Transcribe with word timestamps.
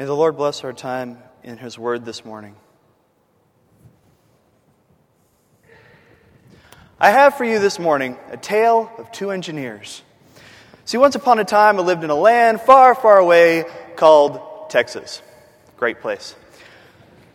May 0.00 0.06
the 0.06 0.16
Lord 0.16 0.38
bless 0.38 0.64
our 0.64 0.72
time 0.72 1.18
in 1.42 1.58
His 1.58 1.78
Word 1.78 2.06
this 2.06 2.24
morning. 2.24 2.56
I 6.98 7.10
have 7.10 7.36
for 7.36 7.44
you 7.44 7.58
this 7.58 7.78
morning 7.78 8.16
a 8.30 8.38
tale 8.38 8.90
of 8.96 9.12
two 9.12 9.30
engineers. 9.30 10.00
See, 10.86 10.96
once 10.96 11.16
upon 11.16 11.38
a 11.38 11.44
time, 11.44 11.78
I 11.78 11.82
lived 11.82 12.02
in 12.02 12.08
a 12.08 12.14
land 12.14 12.62
far, 12.62 12.94
far 12.94 13.18
away 13.18 13.66
called 13.96 14.70
Texas. 14.70 15.20
Great 15.76 16.00
place. 16.00 16.34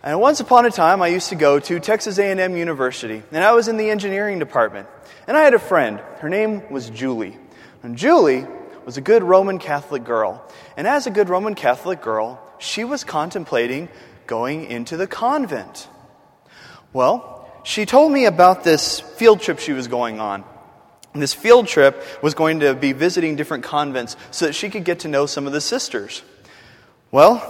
And 0.01 0.19
once 0.19 0.39
upon 0.39 0.65
a 0.65 0.71
time, 0.71 1.03
I 1.03 1.09
used 1.09 1.29
to 1.29 1.35
go 1.35 1.59
to 1.59 1.79
Texas 1.79 2.17
A&M 2.17 2.57
University, 2.57 3.21
and 3.31 3.43
I 3.43 3.51
was 3.51 3.67
in 3.67 3.77
the 3.77 3.91
engineering 3.91 4.39
department. 4.39 4.87
And 5.27 5.37
I 5.37 5.43
had 5.43 5.53
a 5.53 5.59
friend. 5.59 5.99
Her 6.17 6.29
name 6.29 6.67
was 6.71 6.89
Julie. 6.89 7.37
And 7.83 7.95
Julie 7.95 8.47
was 8.87 8.97
a 8.97 9.01
good 9.01 9.21
Roman 9.21 9.59
Catholic 9.59 10.03
girl. 10.03 10.43
And 10.75 10.87
as 10.87 11.05
a 11.05 11.11
good 11.11 11.29
Roman 11.29 11.53
Catholic 11.53 12.01
girl, 12.01 12.41
she 12.65 12.83
was 12.83 13.03
contemplating 13.03 13.89
going 14.27 14.65
into 14.65 14.97
the 14.97 15.07
convent. 15.07 15.87
Well, 16.93 17.49
she 17.63 17.85
told 17.85 18.11
me 18.11 18.25
about 18.25 18.63
this 18.63 18.99
field 18.99 19.41
trip 19.41 19.59
she 19.59 19.73
was 19.73 19.87
going 19.87 20.19
on. 20.19 20.43
And 21.13 21.21
this 21.21 21.33
field 21.33 21.67
trip 21.67 22.03
was 22.21 22.33
going 22.33 22.59
to 22.59 22.73
be 22.73 22.91
visiting 22.91 23.35
different 23.35 23.63
convents 23.63 24.17
so 24.31 24.45
that 24.45 24.53
she 24.53 24.69
could 24.69 24.83
get 24.83 24.99
to 24.99 25.07
know 25.07 25.25
some 25.25 25.47
of 25.47 25.53
the 25.53 25.61
sisters. 25.61 26.21
Well, 27.09 27.41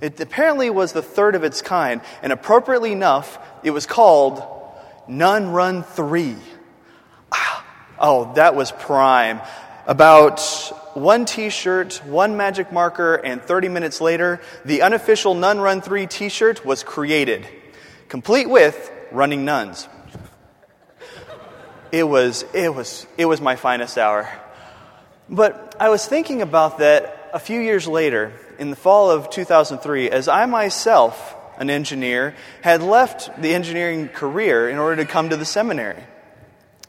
it 0.00 0.20
apparently 0.20 0.70
was 0.70 0.92
the 0.92 1.02
third 1.02 1.34
of 1.34 1.42
its 1.42 1.62
kind, 1.62 2.02
and 2.22 2.32
appropriately 2.32 2.92
enough, 2.92 3.38
it 3.64 3.70
was 3.70 3.86
called 3.86 4.42
Nun 5.08 5.50
Run 5.50 5.82
3. 5.82 6.36
Ah, 7.32 7.66
oh, 7.98 8.34
that 8.34 8.54
was 8.54 8.70
prime. 8.70 9.40
About 9.88 10.40
one 10.92 11.24
t 11.24 11.48
shirt, 11.48 12.02
one 12.04 12.36
magic 12.36 12.70
marker, 12.70 13.14
and 13.14 13.40
30 13.40 13.70
minutes 13.70 14.02
later, 14.02 14.38
the 14.66 14.82
unofficial 14.82 15.32
Nun 15.32 15.62
Run 15.62 15.80
3 15.80 16.06
t 16.06 16.28
shirt 16.28 16.62
was 16.62 16.84
created, 16.84 17.48
complete 18.10 18.50
with 18.50 18.92
running 19.10 19.46
nuns. 19.46 19.88
It 21.90 22.02
was, 22.02 22.44
it, 22.52 22.74
was, 22.74 23.06
it 23.16 23.24
was 23.24 23.40
my 23.40 23.56
finest 23.56 23.96
hour. 23.96 24.28
But 25.26 25.74
I 25.80 25.88
was 25.88 26.06
thinking 26.06 26.42
about 26.42 26.80
that 26.80 27.30
a 27.32 27.38
few 27.38 27.58
years 27.58 27.88
later, 27.88 28.34
in 28.58 28.68
the 28.68 28.76
fall 28.76 29.10
of 29.10 29.30
2003, 29.30 30.10
as 30.10 30.28
I 30.28 30.44
myself, 30.44 31.34
an 31.56 31.70
engineer, 31.70 32.34
had 32.60 32.82
left 32.82 33.40
the 33.40 33.54
engineering 33.54 34.08
career 34.08 34.68
in 34.68 34.76
order 34.76 34.96
to 35.02 35.10
come 35.10 35.30
to 35.30 35.38
the 35.38 35.46
seminary. 35.46 36.04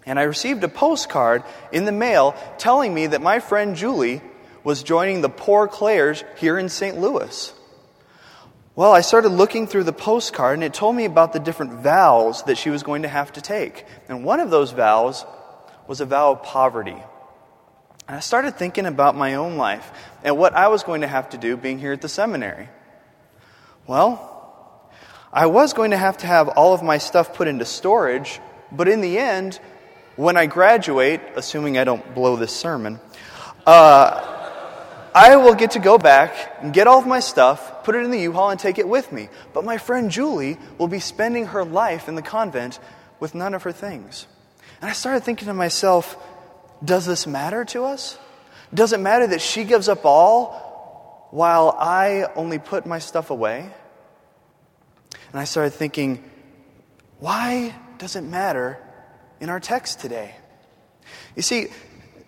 And 0.10 0.20
I 0.20 0.24
received 0.24 0.64
a 0.64 0.68
postcard 0.68 1.44
in 1.72 1.86
the 1.86 1.92
mail 1.92 2.36
telling 2.58 2.92
me 2.96 3.06
that 3.06 3.22
my 3.22 3.40
friend 3.40 3.76
Julie 3.76 4.24
was 4.64 4.82
joining 4.82 5.22
the 5.22 5.30
Poor 5.30 5.68
Clares 5.68 6.24
here 6.38 6.58
in 6.58 6.68
St. 6.68 7.00
Louis. 7.00 7.54
Well, 8.76 8.92
I 8.92 9.02
started 9.02 9.30
looking 9.30 9.68
through 9.68 9.84
the 9.84 9.94
postcard 9.94 10.56
and 10.56 10.64
it 10.64 10.74
told 10.74 10.96
me 10.96 11.06
about 11.06 11.32
the 11.32 11.40
different 11.40 11.74
vows 11.74 12.42
that 12.46 12.58
she 12.58 12.72
was 12.72 12.82
going 12.82 13.04
to 13.04 13.08
have 13.08 13.34
to 13.34 13.42
take. 13.42 13.86
And 14.08 14.26
one 14.26 14.40
of 14.40 14.50
those 14.50 14.72
vows 14.72 15.28
was 15.88 16.02
a 16.02 16.08
vow 16.08 16.32
of 16.32 16.42
poverty. 16.42 16.98
And 18.08 18.18
I 18.18 18.20
started 18.20 18.56
thinking 18.56 18.88
about 18.88 19.16
my 19.16 19.36
own 19.36 19.58
life 19.58 19.92
and 20.24 20.40
what 20.40 20.56
I 20.56 20.70
was 20.70 20.82
going 20.82 21.02
to 21.02 21.08
have 21.08 21.30
to 21.30 21.38
do 21.38 21.56
being 21.56 21.78
here 21.78 21.94
at 21.94 22.02
the 22.02 22.10
seminary. 22.10 22.68
Well, 23.86 24.90
I 25.32 25.46
was 25.46 25.74
going 25.74 25.92
to 25.92 25.98
have 25.98 26.18
to 26.18 26.26
have 26.26 26.48
all 26.48 26.74
of 26.74 26.82
my 26.82 26.98
stuff 26.98 27.36
put 27.36 27.48
into 27.48 27.66
storage, 27.66 28.40
but 28.72 28.88
in 28.88 29.02
the 29.02 29.20
end, 29.20 29.60
when 30.20 30.36
I 30.36 30.48
graduate, 30.48 31.22
assuming 31.38 31.78
I 31.78 31.86
don't 31.86 32.14
blow 32.14 32.36
this 32.36 32.54
sermon, 32.54 33.00
uh, 33.66 35.12
I 35.16 35.38
will 35.38 35.56
get 35.56 35.72
to 35.72 35.80
go 35.80 35.98
back 35.98 36.58
and 36.60 36.74
get 36.74 36.88
all 36.88 37.00
of 37.00 37.08
my 37.08 37.22
stuff, 37.22 37.86
put 37.86 37.96
it 37.96 38.04
in 38.04 38.12
the 38.12 38.20
U 38.24 38.34
Haul, 38.34 38.50
and 38.50 38.60
take 38.60 38.80
it 38.80 38.88
with 38.90 39.14
me. 39.14 39.30
But 39.54 39.64
my 39.64 39.78
friend 39.78 40.12
Julie 40.12 40.58
will 40.78 40.90
be 40.90 41.00
spending 41.00 41.46
her 41.46 41.64
life 41.64 42.10
in 42.10 42.16
the 42.16 42.22
convent 42.22 42.80
with 43.22 43.34
none 43.34 43.54
of 43.54 43.64
her 43.64 43.72
things. 43.72 44.28
And 44.82 44.90
I 44.90 44.94
started 44.94 45.24
thinking 45.24 45.48
to 45.48 45.54
myself, 45.54 46.18
does 46.84 47.06
this 47.06 47.26
matter 47.26 47.64
to 47.72 47.86
us? 47.86 48.20
Does 48.74 48.92
it 48.92 49.00
matter 49.00 49.28
that 49.28 49.40
she 49.42 49.64
gives 49.64 49.88
up 49.88 50.04
all 50.04 51.30
while 51.32 51.74
I 51.80 52.26
only 52.36 52.60
put 52.60 52.86
my 52.86 53.00
stuff 53.00 53.30
away? 53.30 53.72
And 55.32 55.40
I 55.40 55.46
started 55.46 55.72
thinking, 55.72 56.22
why 57.20 57.74
does 58.00 58.18
it 58.18 58.24
matter 58.24 58.84
in 59.40 59.50
our 59.50 59.60
text 59.60 60.00
today. 60.00 60.36
You 61.36 61.42
see, 61.42 61.68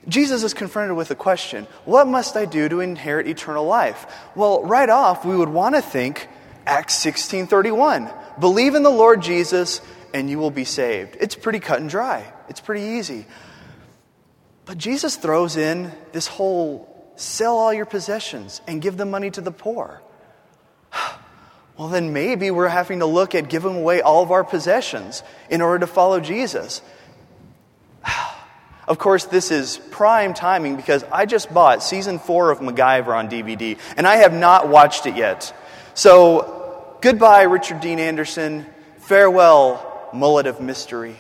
Jesus 0.07 0.43
is 0.43 0.53
confronted 0.53 0.97
with 0.97 1.11
a 1.11 1.15
question 1.15 1.67
What 1.85 2.07
must 2.07 2.35
I 2.35 2.45
do 2.45 2.67
to 2.69 2.79
inherit 2.79 3.27
eternal 3.27 3.65
life? 3.65 4.05
Well, 4.35 4.63
right 4.63 4.89
off, 4.89 5.25
we 5.25 5.35
would 5.35 5.49
want 5.49 5.75
to 5.75 5.81
think 5.81 6.27
Acts 6.65 6.95
16:31. 6.95 8.11
Believe 8.39 8.75
in 8.75 8.83
the 8.83 8.89
Lord 8.89 9.21
Jesus 9.21 9.81
and 10.13 10.29
you 10.29 10.39
will 10.39 10.51
be 10.51 10.65
saved. 10.65 11.17
It's 11.19 11.35
pretty 11.35 11.59
cut 11.59 11.79
and 11.79 11.89
dry. 11.89 12.31
It's 12.49 12.59
pretty 12.59 12.97
easy. 12.97 13.25
But 14.65 14.77
Jesus 14.77 15.15
throws 15.15 15.57
in 15.57 15.91
this 16.11 16.27
whole 16.27 16.87
sell 17.15 17.57
all 17.57 17.73
your 17.73 17.85
possessions 17.85 18.61
and 18.67 18.81
give 18.81 18.97
the 18.97 19.05
money 19.05 19.29
to 19.31 19.41
the 19.41 19.51
poor. 19.51 20.01
Well, 21.77 21.89
then 21.89 22.13
maybe 22.13 22.51
we're 22.51 22.67
having 22.67 22.99
to 22.99 23.07
look 23.07 23.33
at 23.33 23.49
giving 23.49 23.77
away 23.77 24.01
all 24.01 24.21
of 24.21 24.29
our 24.29 24.43
possessions 24.43 25.23
in 25.49 25.61
order 25.61 25.79
to 25.79 25.87
follow 25.87 26.19
Jesus. 26.19 26.79
Of 28.91 28.99
course, 28.99 29.23
this 29.23 29.51
is 29.51 29.77
prime 29.77 30.33
timing 30.33 30.75
because 30.75 31.05
I 31.13 31.25
just 31.25 31.53
bought 31.53 31.81
season 31.81 32.19
four 32.19 32.51
of 32.51 32.59
MacGyver 32.59 33.17
on 33.17 33.29
DVD, 33.29 33.77
and 33.95 34.05
I 34.05 34.17
have 34.17 34.33
not 34.33 34.67
watched 34.67 35.05
it 35.05 35.15
yet. 35.15 35.53
So, 35.93 36.97
goodbye, 36.99 37.43
Richard 37.43 37.79
Dean 37.79 37.99
Anderson. 37.99 38.65
Farewell, 38.97 40.09
mullet 40.11 40.45
of 40.45 40.59
mystery. 40.59 41.15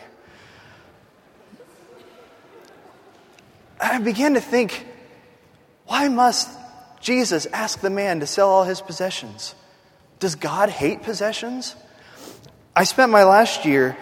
I 3.79 3.99
began 3.99 4.33
to 4.33 4.41
think, 4.41 4.85
why 5.85 6.09
must 6.09 6.49
Jesus 6.99 7.45
ask 7.45 7.79
the 7.79 7.89
man 7.89 8.19
to 8.19 8.27
sell 8.27 8.49
all 8.49 8.65
his 8.65 8.81
possessions? 8.81 9.55
Does 10.19 10.35
God 10.35 10.69
hate 10.69 11.03
possessions? 11.03 11.77
I 12.75 12.83
spent 12.83 13.13
my 13.13 13.23
last 13.23 13.63
year 13.63 13.95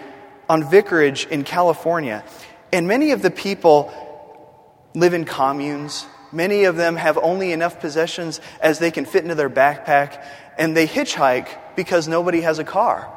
on 0.50 0.68
vicarage 0.68 1.28
in 1.28 1.44
California, 1.44 2.24
and 2.72 2.88
many 2.88 3.12
of 3.12 3.22
the 3.22 3.32
people 3.32 3.92
live 4.94 5.14
in 5.14 5.26
communes. 5.26 6.06
Many 6.32 6.66
of 6.66 6.76
them 6.76 6.96
have 6.96 7.18
only 7.18 7.52
enough 7.52 7.80
possessions 7.80 8.40
as 8.62 8.80
they 8.80 8.92
can 8.92 9.06
fit 9.06 9.24
into 9.24 9.36
their 9.36 9.50
backpack, 9.50 10.24
and 10.58 10.76
they 10.78 10.88
hitchhike 10.88 11.48
because 11.76 12.08
nobody 12.08 12.42
has 12.42 12.60
a 12.60 12.64
car. 12.64 13.12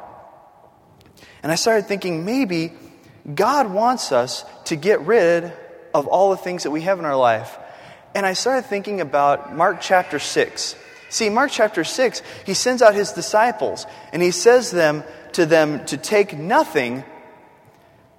And 1.43 1.51
I 1.51 1.55
started 1.55 1.85
thinking 1.87 2.25
maybe 2.25 2.73
God 3.33 3.71
wants 3.71 4.11
us 4.11 4.45
to 4.65 4.75
get 4.75 5.01
rid 5.01 5.51
of 5.93 6.07
all 6.07 6.31
the 6.31 6.37
things 6.37 6.63
that 6.63 6.71
we 6.71 6.81
have 6.81 6.99
in 6.99 7.05
our 7.05 7.15
life. 7.15 7.57
And 8.15 8.25
I 8.25 8.33
started 8.33 8.65
thinking 8.65 9.01
about 9.01 9.55
Mark 9.55 9.77
chapter 9.81 10.19
6. 10.19 10.75
See, 11.09 11.29
Mark 11.29 11.51
chapter 11.51 11.83
6, 11.83 12.21
he 12.45 12.53
sends 12.53 12.81
out 12.81 12.95
his 12.95 13.11
disciples, 13.11 13.85
and 14.11 14.21
he 14.21 14.31
says 14.31 14.71
them 14.71 15.03
to 15.33 15.45
them 15.45 15.85
to 15.85 15.97
take 15.97 16.35
nothing 16.35 17.03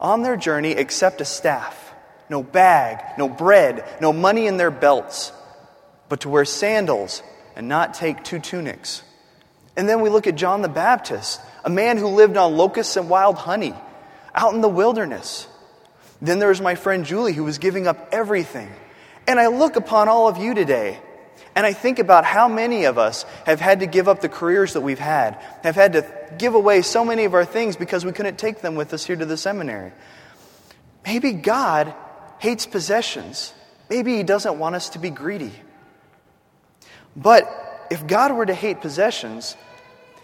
on 0.00 0.22
their 0.22 0.36
journey 0.36 0.72
except 0.72 1.20
a 1.20 1.24
staff, 1.24 1.92
no 2.28 2.42
bag, 2.42 3.18
no 3.18 3.28
bread, 3.28 3.84
no 4.00 4.12
money 4.12 4.46
in 4.46 4.56
their 4.56 4.70
belts, 4.70 5.32
but 6.08 6.20
to 6.20 6.28
wear 6.28 6.44
sandals 6.44 7.22
and 7.56 7.68
not 7.68 7.94
take 7.94 8.24
two 8.24 8.38
tunics. 8.38 9.02
And 9.76 9.88
then 9.88 10.00
we 10.00 10.10
look 10.10 10.26
at 10.26 10.36
John 10.36 10.62
the 10.62 10.68
Baptist, 10.68 11.40
a 11.64 11.70
man 11.70 11.96
who 11.96 12.08
lived 12.08 12.36
on 12.36 12.56
locusts 12.56 12.96
and 12.96 13.08
wild 13.08 13.36
honey 13.36 13.74
out 14.34 14.54
in 14.54 14.60
the 14.60 14.68
wilderness. 14.68 15.46
Then 16.22 16.38
there's 16.38 16.60
my 16.60 16.74
friend 16.74 17.04
Julie 17.04 17.32
who 17.32 17.44
was 17.44 17.58
giving 17.58 17.86
up 17.86 18.08
everything. 18.12 18.70
And 19.26 19.40
I 19.40 19.48
look 19.48 19.76
upon 19.76 20.08
all 20.08 20.28
of 20.28 20.38
you 20.38 20.54
today 20.54 21.00
and 21.56 21.64
I 21.64 21.72
think 21.72 21.98
about 21.98 22.24
how 22.24 22.48
many 22.48 22.84
of 22.84 22.98
us 22.98 23.24
have 23.46 23.60
had 23.60 23.80
to 23.80 23.86
give 23.86 24.08
up 24.08 24.20
the 24.20 24.28
careers 24.28 24.72
that 24.72 24.80
we've 24.80 24.98
had, 24.98 25.34
have 25.62 25.76
had 25.76 25.92
to 25.92 26.06
give 26.36 26.54
away 26.54 26.82
so 26.82 27.04
many 27.04 27.24
of 27.24 27.34
our 27.34 27.44
things 27.44 27.76
because 27.76 28.04
we 28.04 28.12
couldn't 28.12 28.38
take 28.38 28.60
them 28.60 28.74
with 28.74 28.92
us 28.92 29.04
here 29.04 29.14
to 29.14 29.24
the 29.24 29.36
seminary. 29.36 29.92
Maybe 31.06 31.32
God 31.32 31.94
hates 32.38 32.66
possessions. 32.66 33.54
Maybe 33.88 34.16
He 34.16 34.22
doesn't 34.24 34.58
want 34.58 34.74
us 34.74 34.90
to 34.90 34.98
be 34.98 35.10
greedy. 35.10 35.52
But 37.16 37.48
if 37.90 38.06
God 38.06 38.32
were 38.32 38.46
to 38.46 38.54
hate 38.54 38.80
possessions, 38.80 39.56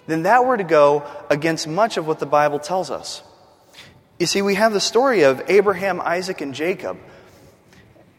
then 0.08 0.24
that 0.24 0.44
were 0.44 0.56
to 0.56 0.64
go 0.64 1.06
against 1.30 1.68
much 1.68 1.96
of 1.96 2.06
what 2.06 2.18
the 2.18 2.26
Bible 2.26 2.58
tells 2.58 2.90
us. 2.90 3.22
You 4.18 4.26
see, 4.26 4.42
we 4.42 4.56
have 4.56 4.72
the 4.72 4.80
story 4.80 5.22
of 5.22 5.42
Abraham, 5.48 6.00
Isaac, 6.00 6.40
and 6.40 6.54
Jacob 6.54 6.98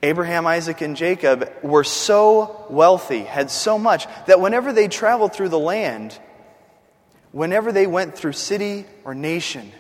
Abraham, 0.03 0.47
Isaac, 0.47 0.81
and 0.81 0.95
Jacob 0.95 1.51
were 1.61 1.83
so 1.83 2.65
wealthy, 2.69 3.19
had 3.19 3.51
so 3.51 3.77
much, 3.77 4.07
that 4.25 4.41
whenever 4.41 4.73
they 4.73 4.87
traveled 4.87 5.33
through 5.33 5.49
the 5.49 5.59
land, 5.59 6.17
whenever 7.31 7.71
they 7.71 7.85
went 7.85 8.15
through 8.15 8.33
city 8.33 8.85
or 9.03 9.13
nation, 9.13 9.71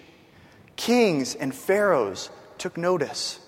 kings 0.75 1.33
and 1.33 1.53
pharaohs 1.55 2.29
took 2.57 2.77
notice. 2.77 3.39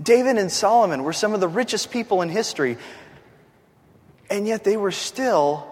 David 0.00 0.38
and 0.38 0.52
Solomon 0.52 1.02
were 1.02 1.12
some 1.12 1.34
of 1.34 1.40
the 1.40 1.48
richest 1.48 1.90
people 1.90 2.22
in 2.22 2.28
history. 2.28 2.78
and 4.30 4.46
yet 4.46 4.64
they 4.64 4.76
were 4.76 4.92
still 4.92 5.66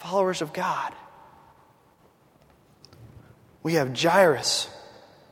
followers 0.00 0.42
of 0.42 0.52
God. 0.52 0.92
We 3.62 3.74
have 3.74 3.98
Jairus, 3.98 4.68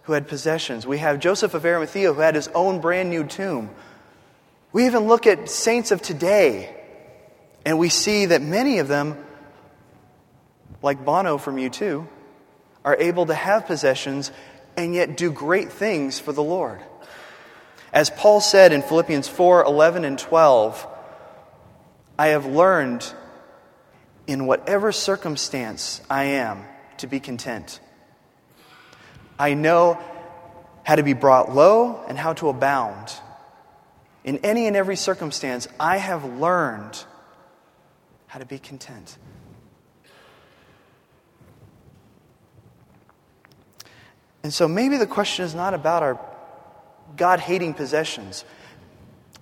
who 0.03 0.13
had 0.13 0.29
possessions. 0.29 0.87
We 0.87 0.99
have 0.99 1.19
Joseph 1.19 1.55
of 1.55 1.65
Arimathea, 1.65 2.13
who 2.13 2.21
had 2.21 2.35
his 2.35 2.49
own 2.49 2.81
brand 2.81 3.11
new 3.11 3.25
tomb. 3.25 3.71
We 4.73 4.87
even 4.87 5.07
look 5.07 5.27
at 5.27 5.49
saints 5.49 5.91
of 5.91 6.03
today, 6.03 6.75
and 7.65 7.79
we 7.79 7.89
see 7.89 8.27
that 8.27 8.43
many 8.43 8.79
of 8.79 8.89
them, 8.89 9.17
like 10.83 11.05
Bono 11.05 11.39
from 11.39 11.57
U2, 11.57 12.07
are 12.85 12.97
able 12.97 13.27
to 13.27 13.35
have 13.35 13.67
possessions 13.67 14.31
and 14.77 14.95
yet 14.95 15.17
do 15.17 15.33
great 15.33 15.73
things 15.73 16.21
for 16.21 16.33
the 16.33 16.43
Lord. 16.43 16.81
As 17.93 18.11
Paul 18.11 18.41
said 18.41 18.73
in 18.73 18.83
Philippians 18.83 19.27
4 19.27 19.65
11 19.65 20.05
and 20.05 20.19
12, 20.19 20.87
I 22.19 22.29
have 22.29 22.47
learned 22.47 23.11
in 24.27 24.47
whatever 24.47 24.93
circumstance 24.93 26.01
I 26.11 26.25
am 26.25 26.65
to 26.99 27.07
be 27.07 27.21
content. 27.21 27.81
I 29.39 29.55
know 29.55 29.99
how 30.83 30.97
to 30.97 31.03
be 31.03 31.13
brought 31.13 31.55
low 31.55 32.05
and 32.09 32.19
how 32.19 32.33
to 32.35 32.49
abound. 32.49 33.13
In 34.27 34.39
any 34.39 34.67
and 34.67 34.77
every 34.77 34.97
circumstance, 34.97 35.69
I 35.79 35.99
have 35.99 36.25
learned 36.25 37.03
how 38.27 38.41
to 38.41 38.45
be 38.45 38.59
content. 38.59 39.17
And 44.43 44.53
so 44.53 44.67
maybe 44.67 44.97
the 44.97 45.07
question 45.07 45.45
is 45.45 45.55
not 45.55 45.75
about 45.75 46.03
our 46.03 46.21
God 47.17 47.39
hating 47.39 47.75
possessions. 47.75 48.45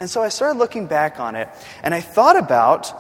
And 0.01 0.11
so 0.11 0.23
I 0.23 0.29
started 0.29 0.59
looking 0.59 0.87
back 0.87 1.19
on 1.19 1.35
it, 1.35 1.49
and 1.83 1.95
I 1.95 2.03
thought 2.03 2.39
about 2.39 2.93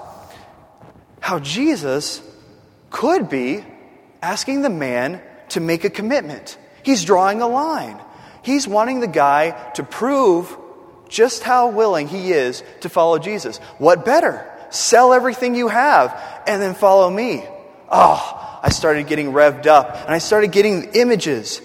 how 1.20 1.38
Jesus 1.38 2.22
could 2.88 3.28
be 3.28 3.62
asking 4.22 4.62
the 4.62 4.70
man 4.70 5.20
to 5.50 5.60
make 5.60 5.84
a 5.84 5.90
commitment. 5.90 6.56
He's 6.82 7.04
drawing 7.04 7.42
a 7.42 7.46
line. 7.46 8.00
He's 8.42 8.66
wanting 8.66 9.00
the 9.00 9.06
guy 9.06 9.50
to 9.72 9.82
prove 9.82 10.56
just 11.14 11.42
how 11.42 11.68
willing 11.68 12.08
he 12.08 12.32
is 12.32 12.62
to 12.80 12.88
follow 12.88 13.18
Jesus. 13.18 13.58
What 13.78 14.04
better? 14.04 14.50
Sell 14.70 15.12
everything 15.12 15.54
you 15.54 15.68
have 15.68 16.20
and 16.46 16.60
then 16.60 16.74
follow 16.74 17.08
me. 17.08 17.44
Oh, 17.88 18.60
I 18.62 18.70
started 18.70 19.06
getting 19.06 19.32
revved 19.32 19.66
up 19.66 19.94
and 20.04 20.12
I 20.12 20.18
started 20.18 20.52
getting 20.52 20.90
images 20.94 21.62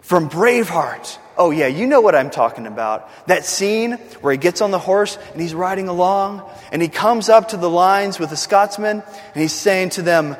from 0.00 0.28
Braveheart 0.28 1.18
Oh, 1.36 1.50
yeah, 1.50 1.66
you 1.66 1.86
know 1.86 2.00
what 2.00 2.14
I'm 2.14 2.30
talking 2.30 2.66
about. 2.66 3.08
That 3.26 3.46
scene 3.46 3.92
where 4.20 4.32
he 4.32 4.38
gets 4.38 4.60
on 4.60 4.70
the 4.70 4.78
horse 4.78 5.18
and 5.32 5.40
he's 5.40 5.54
riding 5.54 5.88
along 5.88 6.42
and 6.70 6.82
he 6.82 6.88
comes 6.88 7.28
up 7.28 7.48
to 7.48 7.56
the 7.56 7.70
lines 7.70 8.18
with 8.18 8.30
the 8.30 8.36
Scotsmen 8.36 9.02
and 9.02 9.42
he's 9.42 9.52
saying 9.52 9.90
to 9.90 10.02
them, 10.02 10.36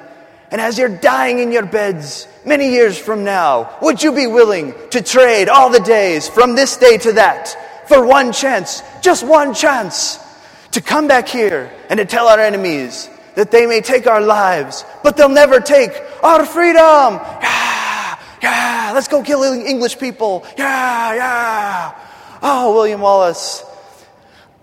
And 0.51 0.61
as 0.61 0.77
you're 0.77 0.95
dying 0.95 1.39
in 1.39 1.51
your 1.51 1.65
beds 1.65 2.29
many 2.45 2.73
years 2.73 2.99
from 2.99 3.25
now, 3.25 3.75
would 3.81 4.03
you 4.03 4.13
be 4.13 4.27
willing 4.27 4.75
to 4.91 5.03
trade 5.03 5.49
all 5.49 5.71
the 5.71 5.81
days 5.81 6.29
from 6.29 6.55
this 6.55 6.77
day 6.77 6.99
to 6.99 7.15
that 7.15 7.57
for 7.87 8.05
one 8.05 8.33
chance, 8.33 8.83
just 9.01 9.25
one 9.27 9.55
chance, 9.55 10.19
to 10.73 10.81
come 10.81 11.07
back 11.09 11.29
here 11.29 11.71
and 11.89 11.99
to 11.99 12.05
tell 12.05 12.29
our 12.29 12.41
enemies 12.41 13.09
that 13.35 13.51
they 13.51 13.67
may 13.67 13.81
take 13.81 14.07
our 14.07 14.21
lives, 14.21 14.85
but 15.03 15.17
they'll 15.17 15.29
never 15.29 15.61
take 15.61 15.93
our 16.23 16.45
freedom? 16.47 17.21
Yeah, 17.41 18.19
yeah, 18.43 18.91
let's 18.95 19.09
go 19.09 19.23
kill 19.23 19.43
English 19.43 19.99
people. 19.99 20.45
Yeah, 20.57 21.15
yeah. 21.15 21.95
Oh, 22.43 22.75
William 22.75 23.01
Wallace. 23.01 23.65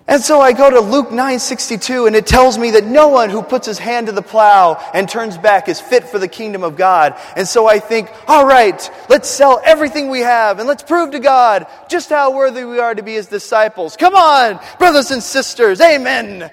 And 0.10 0.24
so 0.24 0.42
I 0.42 0.54
go 0.54 0.72
to 0.72 0.80
Luke 0.80 1.12
9:62 1.12 2.08
and 2.08 2.16
it 2.16 2.26
tells 2.26 2.58
me 2.58 2.72
that 2.72 2.84
no 2.84 3.10
one 3.10 3.30
who 3.30 3.44
puts 3.44 3.68
his 3.68 3.78
hand 3.78 4.08
to 4.08 4.12
the 4.12 4.24
plow 4.24 4.74
and 4.92 5.08
turns 5.08 5.38
back 5.38 5.70
is 5.70 5.80
fit 5.80 6.04
for 6.10 6.18
the 6.18 6.28
kingdom 6.28 6.64
of 6.64 6.76
God. 6.76 7.16
And 7.36 7.48
so 7.48 7.68
I 7.68 7.78
think, 7.78 8.10
all 8.28 8.44
right, 8.44 8.90
let's 9.08 9.30
sell 9.30 9.62
everything 9.64 10.10
we 10.10 10.22
have 10.22 10.58
and 10.58 10.68
let's 10.68 10.82
prove 10.82 11.12
to 11.12 11.20
God 11.20 11.68
just 11.90 12.10
how 12.10 12.36
worthy 12.36 12.64
we 12.64 12.80
are 12.80 12.96
to 12.96 13.04
be 13.04 13.14
his 13.14 13.28
disciples. 13.28 13.96
Come 13.96 14.16
on, 14.16 14.60
brothers 14.80 15.12
and 15.12 15.22
sisters. 15.22 15.80
Amen. 15.80 16.50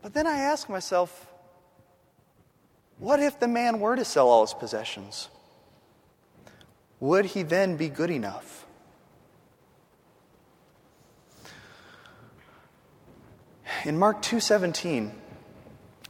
But 0.00 0.14
then 0.14 0.28
I 0.28 0.38
ask 0.38 0.68
myself, 0.68 1.26
what 3.00 3.18
if 3.18 3.40
the 3.40 3.48
man 3.48 3.80
were 3.80 3.96
to 3.96 4.04
sell 4.04 4.28
all 4.28 4.42
his 4.42 4.54
possessions? 4.54 5.28
Would 7.00 7.24
he 7.24 7.42
then 7.42 7.76
be 7.76 7.88
good 7.88 8.10
enough? 8.10 8.64
In 13.88 13.98
Mark 13.98 14.20
2:17, 14.20 15.12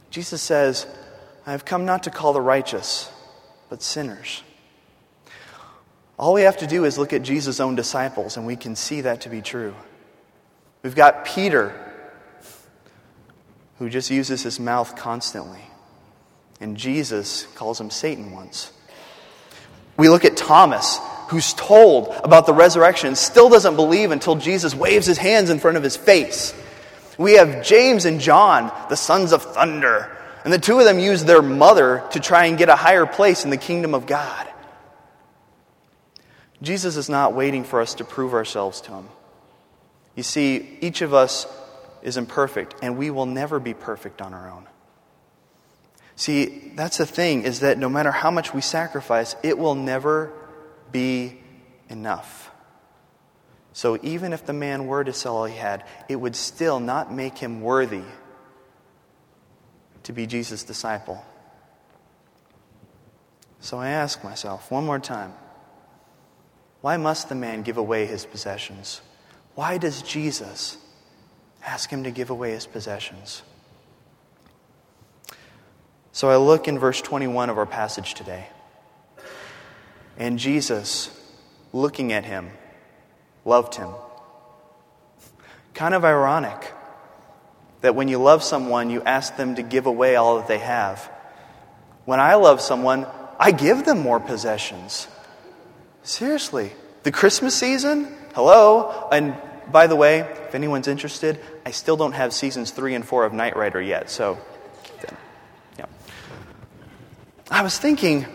Jesus 0.09 0.41
says, 0.41 0.85
"I 1.47 1.51
have 1.51 1.63
come 1.63 1.85
not 1.85 2.03
to 2.03 2.09
call 2.09 2.33
the 2.33 2.41
righteous, 2.41 3.07
but 3.69 3.81
sinners." 3.81 4.43
All 6.17 6.33
we 6.33 6.41
have 6.41 6.57
to 6.57 6.67
do 6.67 6.83
is 6.83 6.97
look 6.97 7.13
at 7.13 7.21
Jesus' 7.21 7.61
own 7.61 7.75
disciples 7.75 8.35
and 8.35 8.45
we 8.45 8.57
can 8.57 8.75
see 8.75 8.99
that 8.99 9.21
to 9.21 9.29
be 9.29 9.41
true. 9.41 9.75
We've 10.83 10.93
got 10.93 11.23
Peter 11.23 11.73
who 13.77 13.89
just 13.89 14.09
uses 14.09 14.43
his 14.43 14.59
mouth 14.59 14.97
constantly. 14.97 15.63
And 16.59 16.75
Jesus 16.75 17.45
calls 17.55 17.79
him 17.79 17.91
Satan 17.91 18.33
once. 18.33 18.71
We 19.95 20.09
look 20.09 20.25
at 20.25 20.35
Thomas, 20.35 20.99
who's 21.29 21.53
told 21.53 22.09
about 22.25 22.45
the 22.45 22.53
resurrection, 22.53 23.15
still 23.15 23.47
doesn't 23.47 23.77
believe 23.77 24.11
until 24.11 24.35
Jesus 24.35 24.75
waves 24.75 25.05
his 25.07 25.19
hands 25.19 25.49
in 25.49 25.61
front 25.61 25.77
of 25.77 25.83
his 25.83 25.95
face. 25.95 26.53
We 27.19 27.33
have 27.33 27.63
James 27.63 28.05
and 28.05 28.21
John, 28.21 28.71
the 28.87 28.95
sons 28.95 29.33
of 29.33 29.43
thunder, 29.43 30.09
and 30.45 30.53
the 30.53 30.57
two 30.57 30.79
of 30.79 30.85
them 30.85 30.99
use 30.99 31.25
their 31.25 31.41
mother 31.41 32.01
to 32.11 32.19
try 32.21 32.45
and 32.45 32.57
get 32.57 32.69
a 32.69 32.77
higher 32.77 33.05
place 33.05 33.43
in 33.43 33.49
the 33.49 33.57
kingdom 33.57 33.93
of 33.93 34.07
God. 34.07 34.47
Jesus 36.61 36.95
is 36.95 37.09
not 37.09 37.33
waiting 37.33 37.65
for 37.65 37.81
us 37.81 37.95
to 37.95 38.05
prove 38.05 38.33
ourselves 38.33 38.79
to 38.81 38.91
him. 38.91 39.09
You 40.15 40.23
see, 40.23 40.77
each 40.79 41.01
of 41.01 41.13
us 41.13 41.45
is 42.01 42.15
imperfect, 42.15 42.75
and 42.81 42.97
we 42.97 43.11
will 43.11 43.25
never 43.25 43.59
be 43.59 43.73
perfect 43.73 44.21
on 44.21 44.33
our 44.33 44.49
own. 44.49 44.65
See, 46.15 46.71
that's 46.75 46.99
the 46.99 47.05
thing, 47.05 47.43
is 47.43 47.59
that 47.59 47.77
no 47.77 47.89
matter 47.89 48.11
how 48.11 48.31
much 48.31 48.53
we 48.53 48.61
sacrifice, 48.61 49.35
it 49.43 49.57
will 49.57 49.75
never 49.75 50.31
be 50.93 51.37
enough. 51.89 52.48
So 53.79 53.97
even 54.03 54.33
if 54.33 54.45
the 54.45 54.51
man 54.51 54.87
were 54.87 55.05
to 55.05 55.13
sell 55.13 55.37
all 55.37 55.45
he 55.45 55.55
had, 55.55 55.85
it 56.09 56.17
would 56.17 56.35
still 56.35 56.81
not 56.81 57.13
make 57.13 57.37
him 57.37 57.61
worthy 57.61 58.03
to 60.03 60.11
be 60.11 60.27
Jesus' 60.27 60.63
disciple. 60.63 61.23
So 63.61 63.77
I 63.77 63.87
ask 63.87 64.21
myself 64.21 64.69
one 64.69 64.85
more 64.85 64.99
time 64.99 65.31
why 66.81 66.97
must 66.97 67.29
the 67.29 67.35
man 67.35 67.61
give 67.61 67.77
away 67.77 68.05
his 68.05 68.25
possessions? 68.25 68.99
Why 69.55 69.77
does 69.77 70.01
Jesus 70.01 70.75
ask 71.65 71.89
him 71.89 72.03
to 72.03 72.11
give 72.11 72.29
away 72.29 72.51
his 72.51 72.65
possessions? 72.65 73.43
So 76.11 76.29
I 76.29 76.35
look 76.35 76.67
in 76.67 76.79
verse 76.79 76.99
21 77.01 77.49
of 77.49 77.57
our 77.57 77.65
passage 77.65 78.13
today. 78.13 78.47
And 80.17 80.37
Jesus, 80.37 81.17
looking 81.71 82.11
at 82.11 82.25
him, 82.25 82.49
loved 83.49 83.75
him. 83.75 83.89
Kind 85.73 85.93
of 85.93 86.05
ironic 86.05 86.73
that 87.81 87.95
when 87.95 88.07
you 88.07 88.17
love 88.17 88.43
someone, 88.43 88.89
you 88.89 89.01
ask 89.03 89.35
them 89.35 89.55
to 89.55 89.63
give 89.63 89.85
away 89.85 90.15
all 90.15 90.37
that 90.37 90.47
they 90.47 90.59
have. 90.59 91.09
When 92.05 92.19
I 92.19 92.35
love 92.35 92.61
someone, 92.61 93.05
I 93.39 93.51
give 93.51 93.85
them 93.85 93.99
more 93.99 94.19
possessions. 94.19 95.07
Seriously. 96.03 96.71
The 97.03 97.11
Christmas 97.11 97.55
season? 97.55 98.07
Hello? 98.35 99.09
And 99.11 99.35
by 99.71 99.87
the 99.87 99.95
way, 99.95 100.19
if 100.19 100.55
anyone's 100.55 100.87
interested, 100.87 101.39
I 101.65 101.71
still 101.71 101.97
don't 101.97 102.13
have 102.13 102.33
seasons 102.33 102.71
three 102.71 102.95
and 102.95 103.05
four 103.05 103.25
of 103.25 103.33
Knight 103.33 103.55
Rider 103.55 103.81
yet, 103.81 104.09
so 104.09 104.37
I 107.51 107.63
was 107.63 107.77
thinking, 107.79 108.27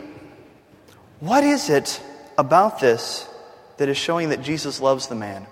what 1.21 1.45
is 1.45 1.71
it 1.71 2.03
about 2.37 2.81
this 2.81 3.29
that 3.77 3.89
is 3.89 3.97
showing 3.97 4.29
that 4.31 4.43
Jesus 4.43 4.81
loves 4.81 5.09
the 5.09 5.15
man? 5.15 5.47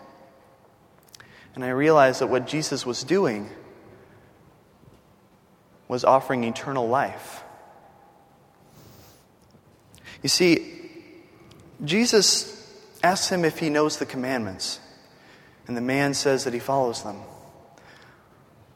And 1.54 1.64
I 1.64 1.70
realized 1.70 2.20
that 2.20 2.28
what 2.28 2.46
Jesus 2.46 2.86
was 2.86 3.04
doing 3.04 3.50
was 5.88 6.04
offering 6.04 6.44
eternal 6.44 6.88
life. 6.88 7.42
You 10.22 10.28
see, 10.28 10.90
Jesus 11.84 12.58
asks 13.02 13.28
him 13.28 13.44
if 13.44 13.58
he 13.58 13.68
knows 13.68 13.98
the 13.98 14.06
commandments, 14.06 14.80
and 15.66 15.76
the 15.76 15.82
man 15.82 16.14
says 16.14 16.44
that 16.44 16.54
he 16.54 16.60
follows 16.60 17.02
them. 17.02 17.18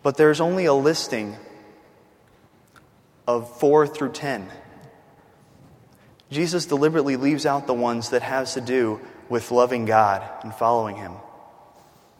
But 0.03 0.17
there's 0.17 0.41
only 0.41 0.67
a 0.67 0.75
listing 0.75 1.37
of 3.27 3.59
4 3.59 3.87
through 3.87 4.13
10. 4.13 4.51
Jesus 6.31 6.67
deliberately 6.67 7.17
leaves 7.17 7.47
out 7.47 7.67
the 7.67 7.75
ones 7.75 8.11
that 8.11 8.23
has 8.23 8.55
to 8.55 8.61
do 8.61 9.01
with 9.29 9.51
loving 9.51 9.85
God 9.85 10.23
and 10.43 10.55
following 10.55 10.97
him. 10.97 11.13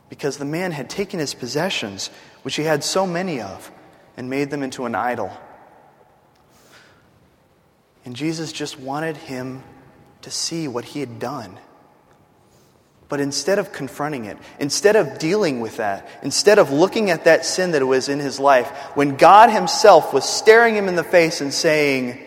because 0.09 0.37
the 0.39 0.45
man 0.45 0.71
had 0.71 0.89
taken 0.89 1.19
his 1.19 1.35
possessions, 1.35 2.11
which 2.43 2.55
he 2.57 2.63
had 2.63 2.85
so 2.85 3.07
many 3.07 3.41
of, 3.41 3.73
and 4.17 4.31
made 4.31 4.51
them 4.51 4.63
into 4.63 4.87
an 4.87 4.95
idol. 4.95 5.37
And 8.05 8.15
Jesus 8.15 8.53
just 8.53 8.79
wanted 8.79 9.17
him 9.17 9.65
to 10.23 10.31
see 10.31 10.69
what 10.69 10.85
he 10.85 11.01
had 11.01 11.19
done. 11.19 11.59
But 13.09 13.21
instead 13.21 13.59
of 13.59 13.73
confronting 13.73 14.27
it, 14.27 14.37
instead 14.61 14.95
of 14.97 15.19
dealing 15.19 15.61
with 15.61 15.79
that, 15.79 16.09
instead 16.23 16.59
of 16.59 16.71
looking 16.71 17.11
at 17.11 17.25
that 17.25 17.45
sin 17.45 17.73
that 17.73 17.85
was 17.85 18.09
in 18.09 18.21
his 18.21 18.39
life, 18.41 18.69
when 18.95 19.17
God 19.17 19.51
Himself 19.51 20.13
was 20.13 20.25
staring 20.25 20.77
him 20.77 20.87
in 20.89 20.97
the 20.97 21.05
face 21.05 21.41
and 21.41 21.53
saying, 21.53 22.21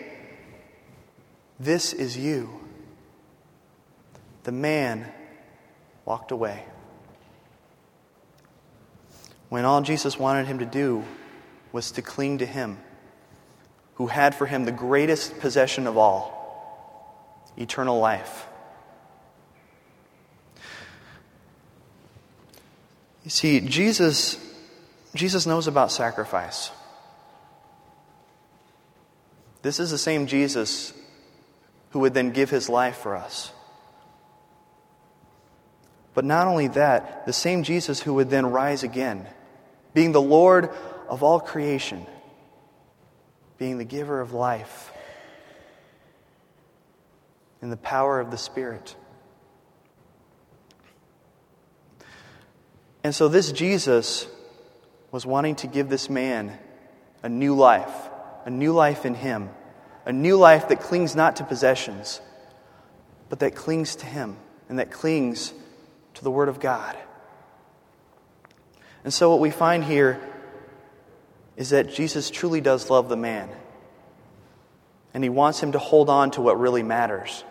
This 1.58 1.94
is 1.94 2.16
you, 2.16 2.59
the 4.44 4.52
man 4.52 5.10
walked 6.04 6.30
away. 6.30 6.64
When 9.48 9.64
all 9.64 9.82
Jesus 9.82 10.18
wanted 10.18 10.46
him 10.46 10.60
to 10.60 10.66
do 10.66 11.04
was 11.72 11.92
to 11.92 12.02
cling 12.02 12.38
to 12.38 12.46
Him, 12.46 12.78
who 13.94 14.06
had 14.06 14.34
for 14.34 14.46
him 14.46 14.64
the 14.64 14.72
greatest 14.72 15.40
possession 15.40 15.86
of 15.86 15.98
all 15.98 16.40
eternal 17.58 17.98
life. 18.00 18.46
You 23.24 23.30
see, 23.30 23.60
Jesus, 23.60 24.38
Jesus 25.14 25.44
knows 25.44 25.66
about 25.66 25.92
sacrifice. 25.92 26.70
This 29.60 29.78
is 29.78 29.90
the 29.90 29.98
same 29.98 30.26
Jesus 30.26 30.94
who 31.90 31.98
would 31.98 32.14
then 32.14 32.30
give 32.30 32.48
his 32.48 32.70
life 32.70 32.96
for 32.96 33.14
us. 33.14 33.52
But 36.20 36.26
not 36.26 36.48
only 36.48 36.68
that, 36.68 37.24
the 37.24 37.32
same 37.32 37.62
Jesus 37.62 37.98
who 37.98 38.12
would 38.12 38.28
then 38.28 38.44
rise 38.44 38.82
again, 38.82 39.26
being 39.94 40.12
the 40.12 40.20
Lord 40.20 40.68
of 41.08 41.22
all 41.22 41.40
creation, 41.40 42.04
being 43.56 43.78
the 43.78 43.86
giver 43.86 44.20
of 44.20 44.34
life, 44.34 44.92
in 47.62 47.70
the 47.70 47.76
power 47.78 48.20
of 48.20 48.30
the 48.30 48.36
Spirit. 48.36 48.94
And 53.02 53.14
so, 53.14 53.28
this 53.28 53.50
Jesus 53.50 54.26
was 55.10 55.24
wanting 55.24 55.54
to 55.54 55.68
give 55.68 55.88
this 55.88 56.10
man 56.10 56.58
a 57.22 57.30
new 57.30 57.54
life, 57.54 58.10
a 58.44 58.50
new 58.50 58.74
life 58.74 59.06
in 59.06 59.14
him, 59.14 59.48
a 60.04 60.12
new 60.12 60.36
life 60.36 60.68
that 60.68 60.82
clings 60.82 61.16
not 61.16 61.36
to 61.36 61.44
possessions, 61.44 62.20
but 63.30 63.38
that 63.38 63.54
clings 63.54 63.96
to 63.96 64.04
him 64.04 64.36
and 64.68 64.78
that 64.80 64.90
clings 64.90 65.54
to 66.14 66.24
the 66.24 66.30
Word 66.30 66.48
of 66.48 66.60
God. 66.60 66.96
And 69.04 69.12
so, 69.12 69.30
what 69.30 69.40
we 69.40 69.50
find 69.50 69.82
here 69.82 70.20
is 71.56 71.70
that 71.70 71.92
Jesus 71.92 72.30
truly 72.30 72.60
does 72.60 72.90
love 72.90 73.08
the 73.08 73.16
man, 73.16 73.48
and 75.14 75.24
he 75.24 75.30
wants 75.30 75.60
him 75.60 75.72
to 75.72 75.78
hold 75.78 76.08
on 76.08 76.30
to 76.32 76.40
what 76.40 76.58
really 76.58 76.82
matters 76.82 77.44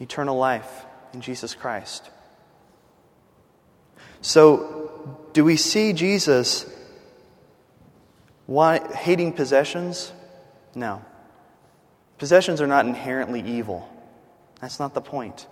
eternal 0.00 0.36
life 0.36 0.84
in 1.12 1.20
Jesus 1.20 1.54
Christ. 1.54 2.10
So, 4.20 5.18
do 5.32 5.44
we 5.44 5.56
see 5.56 5.92
Jesus 5.92 6.68
hating 8.94 9.32
possessions? 9.32 10.12
No. 10.74 11.04
Possessions 12.18 12.60
are 12.60 12.66
not 12.66 12.86
inherently 12.86 13.40
evil. 13.40 13.88
That's 14.60 14.78
not 14.78 14.94
the 14.94 15.00
point. 15.00 15.46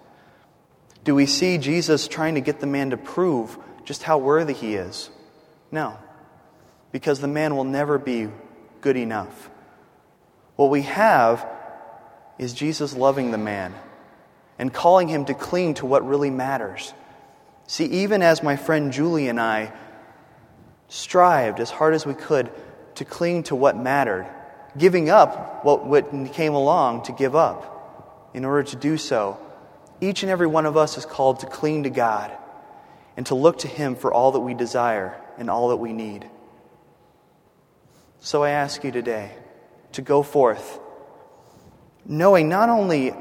Do 1.05 1.15
we 1.15 1.27
see 1.27 1.59
Jesus 1.59 2.09
trying 2.09 2.35
to 2.35 2.41
get 2.41 2.61
the 2.61 2.67
man 2.67 2.91
to 2.91 2.97
prove 2.97 3.59
just 3.85 4.03
how 4.03 4.19
worthy 4.19 4.53
he 4.53 4.75
is? 4.75 5.11
No. 5.73 5.97
Because 6.93 7.21
the 7.21 7.29
man 7.29 7.57
will 7.57 7.65
never 7.65 7.99
be 7.99 8.29
good 8.81 8.97
enough. 8.97 9.51
What 10.57 10.71
we 10.71 10.83
have 10.83 11.47
is 12.39 12.53
Jesus 12.53 12.95
loving 12.95 13.31
the 13.31 13.39
man 13.39 13.75
and 14.59 14.73
calling 14.73 15.09
him 15.09 15.25
to 15.25 15.35
cling 15.35 15.75
to 15.75 15.87
what 15.87 16.07
really 16.07 16.31
matters. 16.31 16.93
See, 17.67 17.87
even 17.87 18.23
as 18.23 18.43
my 18.43 18.57
friend 18.57 18.93
Julie 18.93 19.29
and 19.29 19.41
I 19.41 19.73
strived 20.89 21.61
as 21.61 21.71
hard 21.71 21.95
as 21.95 22.05
we 22.05 22.15
could 22.15 22.51
to 22.97 23.05
cling 23.05 23.45
to 23.45 23.55
what 23.55 23.77
mattered, 23.77 24.27
giving 24.77 25.09
up 25.09 25.65
what, 25.65 25.87
what 25.87 26.33
came 26.33 26.53
along 26.53 27.05
to 27.05 27.13
give 27.13 27.35
up. 27.35 28.31
In 28.35 28.45
order 28.45 28.65
to 28.65 28.77
do 28.77 28.97
so, 28.97 29.39
each 30.01 30.23
and 30.23 30.31
every 30.31 30.47
one 30.47 30.67
of 30.67 30.77
us 30.77 30.97
is 30.97 31.05
called 31.05 31.41
to 31.41 31.47
cling 31.47 31.85
to 31.85 31.91
God 31.91 32.33
and 33.17 33.27
to 33.27 33.35
look 33.35 33.59
to 33.59 33.69
Him 33.69 33.97
for 33.97 34.13
all 34.13 34.33
that 34.33 34.41
we 34.41 34.55
desire 34.55 35.21
and 35.39 35.51
all 35.51 35.69
that 35.69 35.77
we 35.77 35.93
need. 35.93 36.29
So 38.21 38.43
I 38.43 38.51
ask 38.51 38.85
you 38.85 38.91
today 38.91 39.33
to 39.93 40.03
go 40.03 40.23
forth, 40.23 40.79
knowing 42.05 42.49
not 42.49 42.69
only 42.69 43.15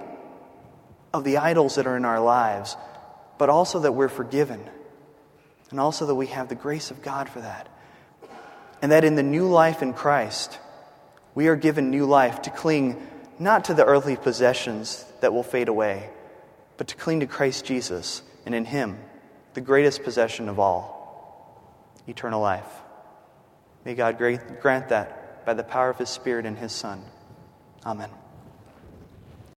of 1.14 1.24
the 1.24 1.38
idols 1.38 1.76
that 1.76 1.88
are 1.88 1.98
in 1.98 2.06
our 2.06 2.20
lives, 2.20 2.76
but 3.38 3.50
also 3.50 3.80
that 3.80 3.94
we're 3.94 4.10
forgiven, 4.10 4.62
and 5.72 5.80
also 5.80 6.06
that 6.06 6.16
we 6.16 6.28
have 6.28 6.50
the 6.50 6.56
grace 6.56 6.92
of 6.92 7.02
God 7.02 7.30
for 7.30 7.42
that. 7.42 7.68
And 8.82 8.92
that 8.92 9.04
in 9.04 9.16
the 9.16 9.24
new 9.24 9.48
life 9.48 9.82
in 9.82 9.94
Christ, 9.94 10.60
we 11.36 11.48
are 11.48 11.56
given 11.56 11.90
new 11.90 12.06
life 12.06 12.44
to 12.44 12.50
cling 12.50 13.06
not 13.40 13.66
to 13.66 13.74
the 13.74 13.86
earthly 13.86 14.16
possessions 14.16 15.06
that 15.22 15.34
will 15.34 15.44
fade 15.44 15.68
away, 15.68 16.10
but 16.80 16.88
to 16.88 16.96
cling 16.96 17.20
to 17.20 17.28
Christ 17.28 17.66
Jesus, 17.66 18.24
and 18.46 18.56
in 18.56 18.64
Him, 18.64 18.98
the 19.54 19.60
greatest 19.60 20.02
possession 20.02 20.48
of 20.48 20.60
all 20.60 21.68
eternal 22.08 22.40
life. 22.40 22.72
May 23.84 23.96
God 23.96 24.18
grant 24.18 24.88
that 24.88 25.46
by 25.46 25.54
the 25.56 25.64
power 25.64 25.90
of 25.90 25.98
His 25.98 26.08
Spirit 26.08 26.46
and 26.46 26.58
His 26.58 26.72
Son. 26.72 27.04
Amen. 27.86 28.10